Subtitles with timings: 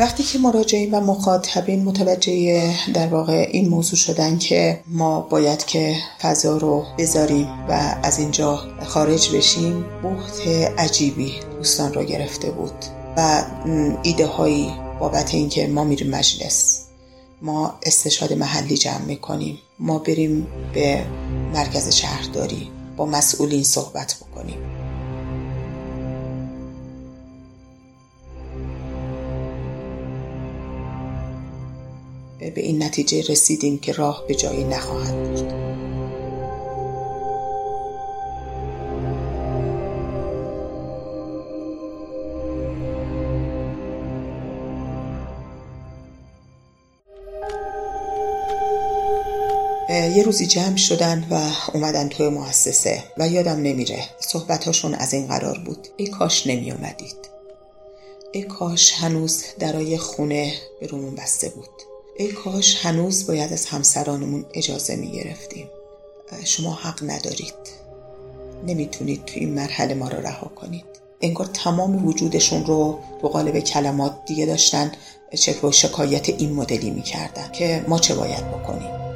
[0.00, 5.96] وقتی که مراجعین و مخاطبین متوجه در واقع این موضوع شدن که ما باید که
[6.20, 10.46] فضا رو بذاریم و از اینجا خارج بشیم بحت
[10.78, 12.72] عجیبی دوستان رو گرفته بود
[13.16, 13.44] و
[14.02, 16.84] ایده هایی بابت اینکه ما میریم مجلس
[17.42, 21.04] ما استشهاد محلی جمع می‌کنیم ما بریم به
[21.54, 24.79] مرکز شهرداری با مسئولین صحبت بکنیم.
[32.40, 35.70] به این نتیجه رسیدیم که راه به جایی نخواهد بود.
[50.16, 55.58] یه روزی جمع شدن و اومدن توی مؤسسه و یادم نمیره صحبتاشون از این قرار
[55.58, 55.88] بود.
[55.96, 57.16] ای کاش نمی اومدید
[58.32, 61.89] ای کاش هنوز درای خونه به بسته بود.
[62.20, 65.70] ای کاش هنوز باید از همسرانمون اجازه می گرفتیم
[66.44, 67.54] شما حق ندارید.
[68.66, 70.84] نمی‌تونید تو این مرحله ما رو رها کنید.
[71.20, 74.92] انگار تمام وجودشون رو به قالب کلمات دیگه داشتن
[75.34, 79.09] چه شکایت این مدلی می‌کردن که ما چه باید بکنیم؟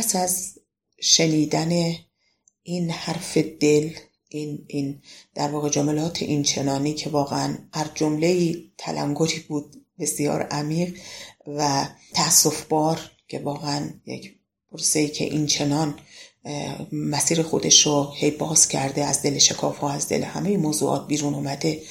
[0.00, 0.58] پس از
[1.00, 1.94] شنیدن
[2.62, 3.90] این حرف دل
[4.28, 5.02] این این
[5.34, 10.96] در واقع جملات این چنانی که واقعا هر جمله تلنگری بود بسیار عمیق
[11.46, 14.34] و تأصف بار که واقعا یک
[14.72, 15.98] پرسه که این چنان
[16.92, 21.34] مسیر خودش رو هی باز کرده از دل شکاف ها از دل همه موضوعات بیرون
[21.34, 21.82] اومده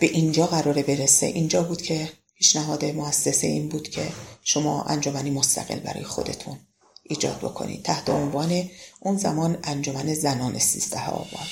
[0.00, 1.26] به اینجا قراره برسه.
[1.26, 4.08] اینجا بود که پیشنهاد مؤسسه این بود که
[4.42, 6.58] شما انجمنی مستقل برای خودتون
[7.08, 7.82] ایجاد بکنید.
[7.82, 8.64] تحت عنوان
[9.00, 11.46] اون زمان انجمن زنان سیزده آبان.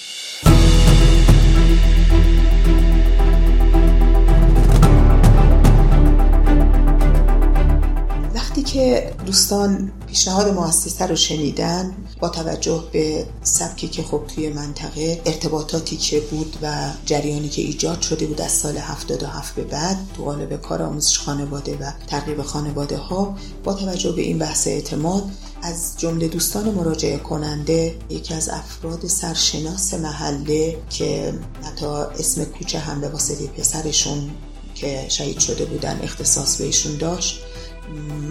[9.27, 16.21] دوستان پیشنهاد مؤسسه رو شنیدن با توجه به سبکی که خب توی منطقه ارتباطاتی که
[16.21, 20.83] بود و جریانی که ایجاد شده بود از سال 77 به بعد تو قالب کار
[20.83, 25.25] آموزش خانواده و ترغیب خانواده ها با توجه به این بحث اعتماد
[25.63, 33.01] از جمله دوستان مراجعه کننده یکی از افراد سرشناس محله که حتی اسم کوچه هم
[33.01, 34.31] به واسطه پسرشون
[34.75, 37.41] که شهید شده بودن اختصاص بهشون داشت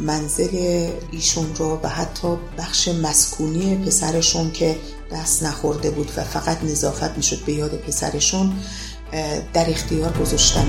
[0.06, 2.28] منزل ایشون رو و حتی
[2.58, 4.76] بخش مسکونی پسرشون که
[5.12, 8.54] دست نخورده بود و فقط نظافت می‌شد به یاد پسرشون
[9.54, 10.68] در اختیار گذاشتن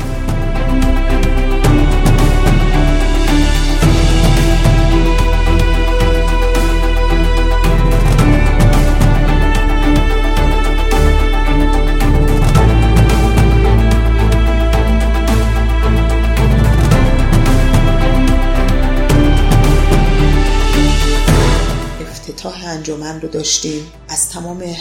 [22.67, 23.93] انجمن رو داشتیم.
[24.09, 24.77] از تمام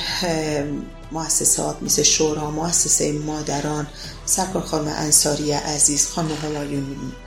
[1.12, 3.88] مؤسسات مثل شورا مؤسسه مادران
[4.26, 6.30] سرکار خانم انصاری عزیز خانم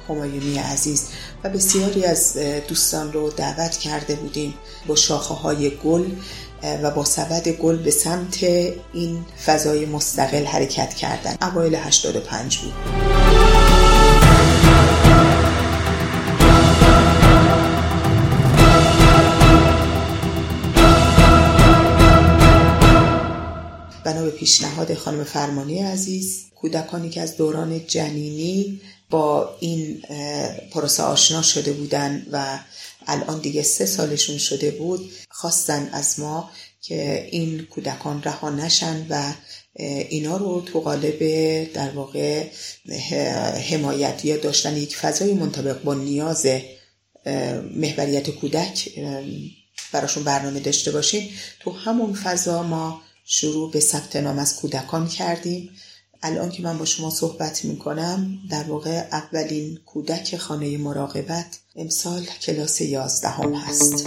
[0.08, 1.08] همایونی عزیز
[1.44, 2.36] و بسیاری از
[2.68, 4.54] دوستان رو دعوت کرده بودیم
[4.86, 6.04] با شاخه های گل
[6.82, 8.42] و با سبد گل به سمت
[8.92, 11.36] این فضای مستقل حرکت کردن.
[11.42, 12.72] اوایل 85 بود.
[24.08, 30.02] بنا به پیشنهاد خانم فرمانی عزیز کودکانی که از دوران جنینی با این
[30.70, 32.58] پروسه آشنا شده بودن و
[33.06, 36.50] الان دیگه سه سالشون شده بود خواستن از ما
[36.80, 39.32] که این کودکان رها نشن و
[40.08, 41.22] اینا رو تو قالب
[41.72, 42.46] در واقع
[43.70, 46.46] حمایت یا داشتن یک فضای منطبق با نیاز
[47.76, 48.98] محوریت کودک
[49.92, 55.70] براشون برنامه داشته باشیم تو همون فضا ما شروع به ثبت نام از کودکان کردیم.
[56.22, 62.24] الان که من با شما صحبت می کنم در واقع اولین کودک خانه مراقبت امسال
[62.24, 64.06] کلاس یازدهم هست.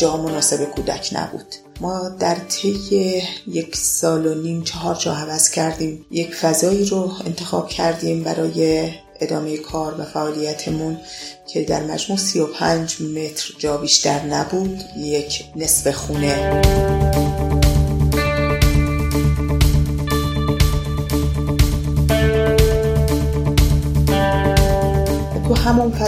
[0.00, 1.54] جا مناسب کودک نبود.
[1.80, 6.06] ما در طی یک سال و نیم چهار جا عوض کردیم.
[6.10, 10.98] یک فضایی رو انتخاب کردیم برای ادامه کار و فعالیتمون
[11.46, 17.49] که در مجموع 35 متر جا بیشتر نبود یک نصف خونه.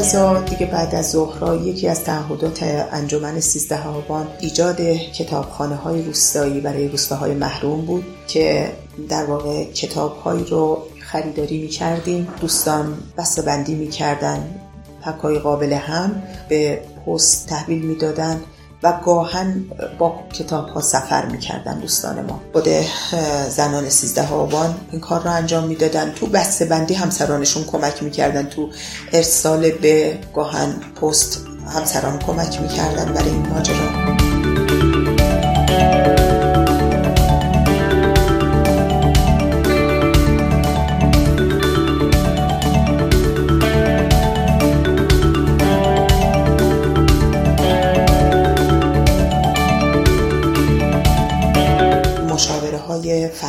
[0.03, 2.63] همون فضا دیگه بعد از ظهرها یکی از تعهدات
[2.93, 8.73] انجمن سیزده آبان ایجاد کتابخانه های روستایی برای روستاهای محروم بود که
[9.09, 14.61] در واقع کتاب رو خریداری می کردیم دوستان بسته بندی می کردن
[15.03, 18.41] پکای قابل هم به پست تحویل می دادن
[18.83, 19.65] و گاهن
[19.99, 22.41] با کتاب ها سفر می‌کردن دوستان ما.
[22.53, 22.69] بود
[23.49, 26.13] زنان سیزده آبان این کار را انجام می‌دادن.
[26.13, 28.47] تو بسته بندی همسرانشون کمک می‌کردن.
[28.47, 28.69] تو
[29.13, 30.71] ارسال به گاهن
[31.01, 31.47] پست
[31.77, 34.13] همسران کمک می‌کردن برای این ماجرا.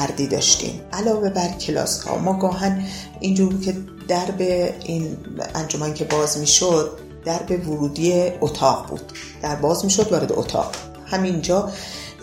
[0.07, 0.81] فردی داشتیم.
[0.94, 2.85] علاوه بر کلاس ها ما گاهن
[3.19, 3.75] اینجور که
[4.07, 4.41] درب
[4.85, 5.17] این
[5.55, 6.91] انجمن که باز می‌شد
[7.25, 9.13] درب ورودی اتاق بود.
[9.41, 10.71] در باز می‌شد وارد اتاق.
[11.05, 11.71] همینجا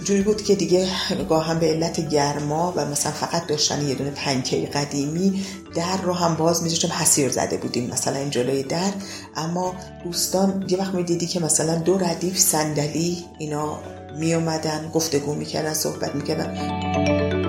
[0.04, 0.88] جوری بود که دیگه
[1.28, 5.44] گاهن به علت گرما و مثلا فقط داشتن یه دونه پنکه قدیمی
[5.74, 8.92] در رو هم باز میذاشتم حسیر زده بودیم مثلا این جلوی در.
[9.36, 9.74] اما
[10.04, 13.78] دوستان یه وقت می‌دیدی که مثلا دو ردیف صندلی اینا
[14.18, 17.39] می اومدن گفتگو می‌کردن صحبت می‌کردن.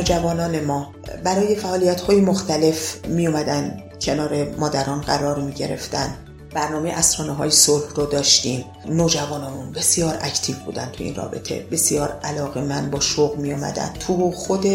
[0.00, 0.94] نوجوانان ما
[1.24, 6.16] برای فعالیت های مختلف می اومدن کنار مادران قرار می گرفتن
[6.54, 8.64] برنامه اسرانه های صلح رو داشتیم.
[8.88, 11.66] نوجوانمون بسیار اکتیو بودن تو این رابطه.
[11.70, 13.90] بسیار علاقه من با شوق می اومدن.
[14.00, 14.66] تو خود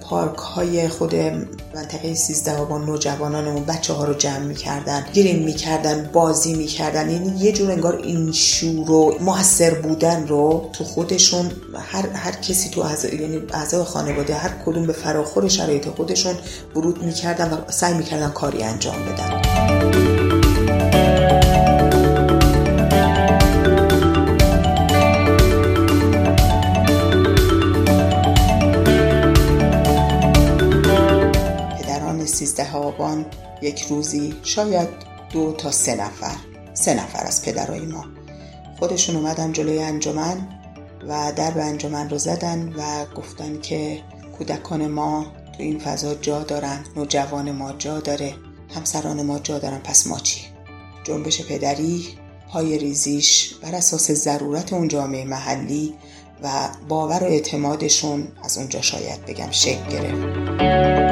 [0.00, 1.14] پارک های خود
[1.74, 7.52] منطقه 13 با نوجوانانمون بچه ها رو جمع می‌کردن گریم می‌کردن بازی می‌کردن یعنی یه
[7.52, 13.16] جور انگار این شور و موثر بودن رو تو خودشون هر, هر کسی تو اعضای
[13.16, 16.34] یعنی اعضای خانواده هر کدوم به فراخور شرایط خودشون
[16.76, 20.25] ورود می‌کردن و سعی می‌کردن کاری انجام بدن.
[32.60, 33.26] آبان
[33.62, 34.88] یک روزی شاید
[35.32, 36.36] دو تا سه نفر
[36.74, 38.04] سه نفر از پدرای ما.
[38.78, 40.48] خودشون اومدن جلوی انجمن
[41.08, 44.00] و در به انجمن رو زدن و گفتن که
[44.38, 48.34] کودکان ما تو این فضا جا دارن نوجوان ما جا داره
[48.74, 50.40] همسران ما جا دارن پس ما چی؟
[51.04, 52.04] جنبش پدری
[52.52, 55.94] پای ریزیش بر اساس ضرورت اون جامعه محلی
[56.42, 61.05] و باور و اعتمادشون از اونجا شاید بگم شکل گرفت.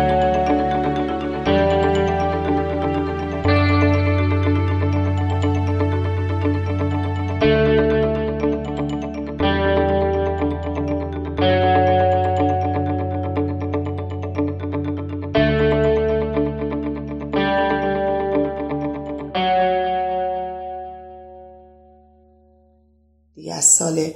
[23.65, 24.11] سال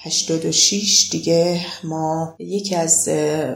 [0.00, 3.08] 86 دیگه ما یکی از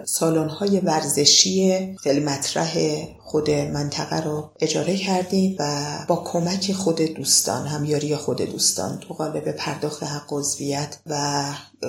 [0.05, 1.87] سالن های ورزشی
[2.25, 2.79] مطرح
[3.21, 9.53] خود منطقه رو اجاره کردیم و با کمک خود دوستان همیاری خود دوستان تو قالب
[9.53, 11.45] پرداخت حق عضویت و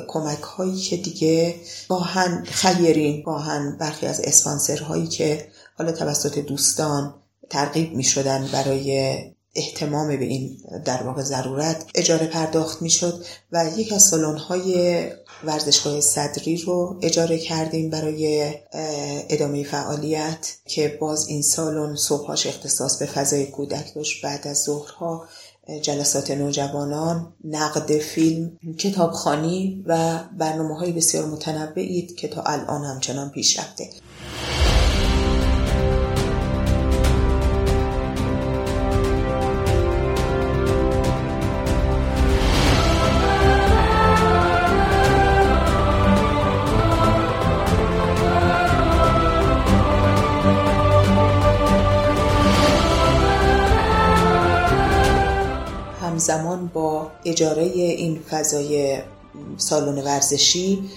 [0.07, 1.55] کمک هایی که دیگه
[1.89, 7.15] گاهن خیرین گاهن برخی از اسپانسرهایی که حالا توسط دوستان
[7.49, 9.17] ترغیب می شدن برای
[9.55, 15.07] احتمام به این در واقع ضرورت اجاره پرداخت می‌شد و یک از سالن های
[15.43, 18.53] ورزشگاه صدری رو اجاره کردیم برای
[19.29, 25.27] ادامه فعالیت که باز این سالن صبحاش اختصاص به فضای کودک داشت بعد از ظهرها
[25.81, 33.59] جلسات نوجوانان، نقد فیلم، کتابخانی و برنامه های بسیار متنوعی که تا الان همچنان پیش
[33.59, 33.89] رفته.
[57.25, 58.99] اجاره این فضای
[59.57, 60.89] سالن ورزشی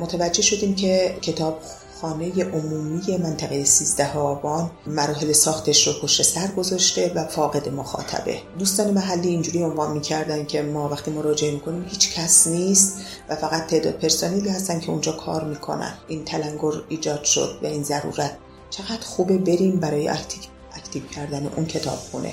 [0.00, 1.58] متوجه شدیم که کتاب
[2.00, 8.38] خانه عمومی منطقه 13 آبان مراحل ساختش رو پشت سر گذاشته و فاقد مخاطبه.
[8.58, 12.96] دوستان محلی اینجوری عنوان می‌کردن که ما وقتی مراجعه می‌کنیم هیچ کس نیست
[13.28, 15.94] و فقط تعداد پرسنلی هستن که اونجا کار می‌کنن.
[16.08, 18.36] این تلنگر ایجاد شد و این ضرورت.
[18.70, 22.32] چقدر خوبه بریم برای اکتیو, کردن اون کتاب خونه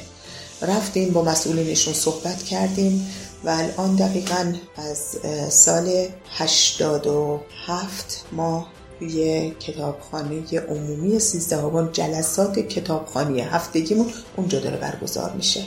[0.61, 3.07] رفتیم با مسئولینشون صحبت کردیم
[3.43, 5.17] و الان دقیقا از
[5.53, 8.67] سال 87 ما
[8.99, 15.61] توی کتابخانه عمومی سیزده جلسات کتابخانه هفتگیمون اونجا داره برگزار میشه.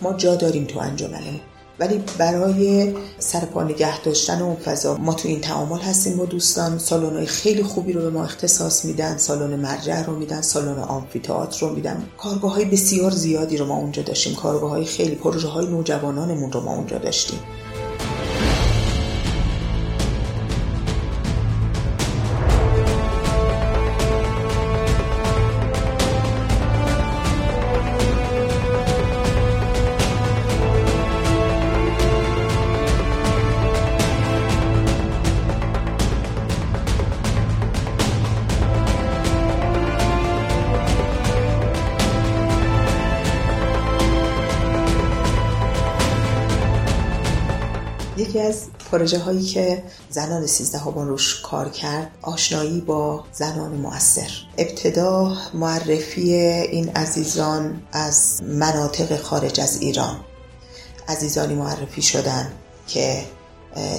[0.00, 1.40] ما جا داریم تو انجمنمون
[1.78, 6.78] ولی برای سرپا نگه داشتن اون فضا ما تو این تعامل هستیم با دوستان.
[6.78, 11.74] سالن خیلی خوبی رو به ما اختصاص میدن سالن مرجع رو میدن سالن آمفیتئاتر رو
[11.74, 12.06] میدن.
[12.18, 14.34] کارگاه های بسیار زیادی رو ما اونجا داشتیم.
[14.34, 17.38] کارگاه های خیلی پروژه های نوجوانانمون رو ما اونجا داشتیم.
[48.92, 56.34] پروژه هایی که زنان سیزده هابان روش کار کرد آشنایی با زنان مؤثر ابتدا معرفی
[56.34, 60.16] این عزیزان از مناطق خارج از ایران.
[61.08, 62.52] عزیزانی معرفی شدن
[62.88, 63.24] که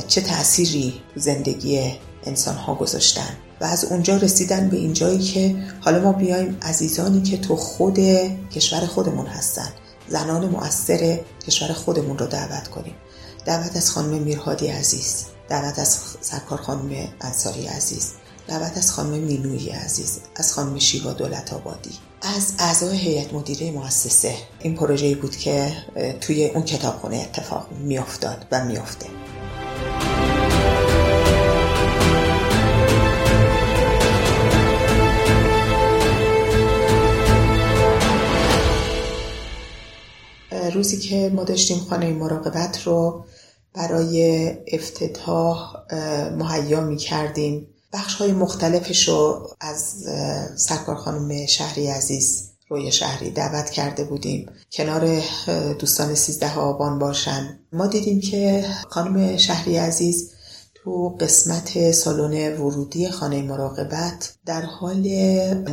[0.08, 3.38] چه تأثیری زندگی انسان ها گذاشتن.
[3.62, 8.00] و از اونجا رسیدن به اینجایی که حالا ما بیایم عزیزانی که تو خود
[8.52, 9.70] کشور خودمون هستن.
[10.08, 12.96] زنان مؤثر کشور خودمون رو دعوت کنیم.
[13.48, 18.12] دعوت از خانم میرهادی عزیز دعوت از سرکار خانم انصاری عزیز
[18.48, 21.90] دعوت از خانم مینوی عزیز از خانم شیوا دولت آبادی.
[22.22, 25.72] از اعضای هیئت مدیره مؤسسه این پروژه‌ای بود که
[26.22, 29.06] توی اون کتابخونه اتفاق میافتاد و میافته.
[40.78, 43.26] روزی که ما داشتیم خانه مراقبت رو
[43.74, 45.74] برای افتتاح
[46.38, 50.06] مهیا می کردیم بخش های مختلفش رو از
[50.56, 54.50] سرکار خانم شهری عزیز روی شهری دعوت کرده بودیم.
[54.72, 55.22] کنار
[55.80, 57.60] دوستان سیزده آبان باشن.
[57.74, 60.32] ما دیدیم که خانم شهری عزیز
[60.88, 65.00] تو قسمت سالن ورودی خانه مراقبت در حال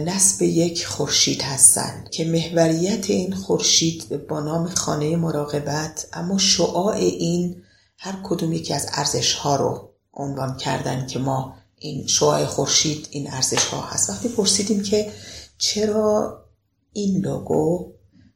[0.07, 7.63] نصب یک خورشید هستند که محوریت این خورشید با نام خانه مراقبت اما شعاع این
[7.99, 13.31] هر کدوم یکی از ارزش ها رو عنوان کردن که ما این شعاع خورشید این
[13.31, 14.11] ارزش ها هست.
[14.11, 15.13] وقتی پرسیدیم که
[15.59, 16.39] چرا
[16.93, 17.93] این لوگو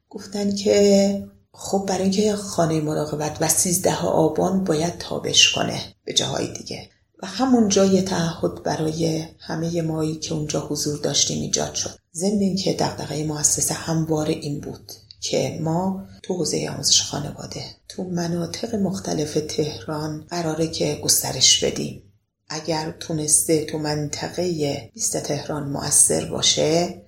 [0.09, 1.29] گفتن که
[1.61, 6.89] خب برای اینکه خانه مراقبت و سیزده آبان باید تابش کنه به جاهای دیگه.
[7.23, 11.99] و همون جای تعهد برای همه مایی که اونجا حضور داشتیم ایجاد شد.
[12.15, 18.75] ضمن اینکه دغدغه مؤسسه همواره این بود که ما تو حوزه آموزش خانواده تو مناطق
[18.75, 22.03] مختلف تهران قراره که گسترش بدیم.
[22.49, 27.03] اگر تونسته تو منطقه بیست تهران مؤثر باشه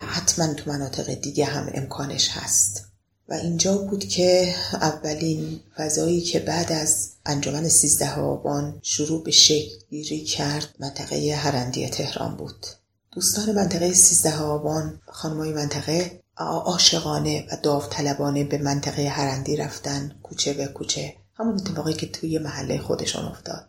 [0.00, 2.93] حتما تو مناطق دیگه هم امکانش هست.
[3.28, 9.74] و اینجا بود که اولین فضایی که بعد از انجمن سیزده آبان شروع به شکل
[9.90, 12.66] گیری کرد منطقه هرندی تهران بود.
[13.12, 20.66] دوستان منطقه سیزده آبان خانمای منطقه عاشقانه و داوطلبانه به منطقه هرندی رفتن کوچه به
[20.66, 21.14] کوچه.
[21.34, 23.68] همون اتفاقی که توی محله خودشان افتاد.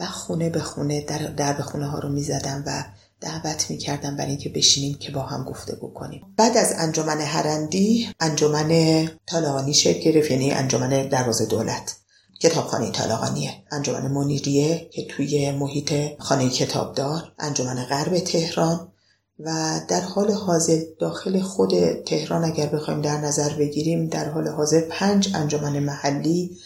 [0.00, 2.84] و خونه به خونه در, در به خونه ها رو می زدن و
[3.20, 9.08] دعوت می‌کردن برای اینکه بشینیم که با هم گفته بکنیم بعد از انجمن هرندی انجمن
[9.26, 11.96] طالقانی شکل گرفت یعنی انجمن دروازه دولت.
[12.40, 18.92] کتابخانه طالقانیه انجمن منیریه که توی محیط خانه کتابدار انجمن غرب تهران
[19.38, 24.80] و در حال حاضر داخل خود تهران اگر بخوایم در نظر بگیریم در حال حاضر
[24.80, 26.56] پنج انجمن محلی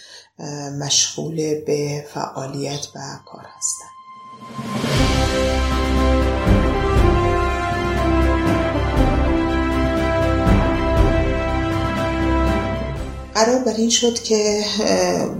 [0.80, 5.09] مشغول به فعالیت و کار هستند
[13.44, 14.64] قرار بر این شد که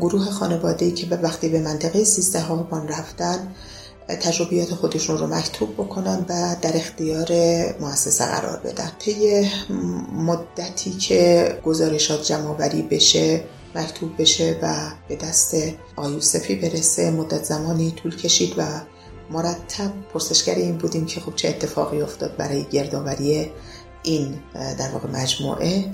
[0.00, 3.54] گروه خانواده که به وقتی به منطقه سیزده ها رفتن
[4.08, 7.28] تجربیات خودشون رو مکتوب بکنن و در اختیار
[7.80, 8.92] مؤسسه قرار بدن.
[8.98, 9.50] طی
[10.12, 14.74] مدتی که گزارشات جمع بشه مکتوب بشه و
[15.08, 15.56] به دست
[15.96, 18.62] آیوسفی برسه مدت زمانی طول کشید و
[19.30, 23.50] مرتب پرسشگر این بودیم که خب چه اتفاقی افتاد برای گردآوری
[24.02, 24.34] این
[24.78, 25.84] در واقع مجموعه.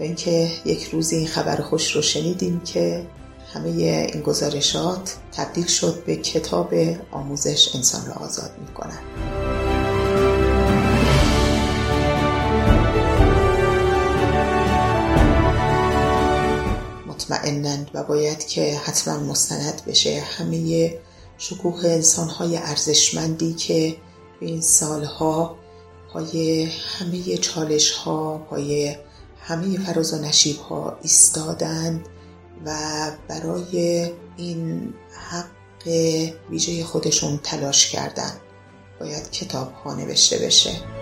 [0.00, 3.06] تا اینکه یک روزی این خبر خوش رو شنیدیم که
[3.54, 3.68] همه
[4.12, 6.74] این گزارشات تبدیل شد به کتاب
[7.10, 8.98] آموزش انسان را آزاد می کنن.
[17.06, 20.94] مطمئنند و باید که حتما مستند بشه همه
[21.38, 23.96] شکوه انسانهای ارزشمندی که
[24.40, 25.56] به این سالها
[26.12, 28.96] پای همه چالش ها پای
[29.42, 32.08] همه فراز و نشیب ها ایستادند
[32.66, 32.76] و
[33.28, 34.94] برای این
[35.30, 35.86] حق
[36.50, 38.32] ویژه خودشون تلاش کردن
[39.00, 40.99] باید کتاب ها نوشته بشه.